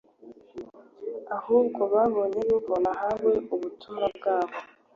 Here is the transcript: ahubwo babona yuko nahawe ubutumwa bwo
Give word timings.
ahubwo 1.37 1.81
babona 1.93 2.37
yuko 2.47 2.73
nahawe 2.83 3.33
ubutumwa 3.53 4.05
bwo 4.15 4.31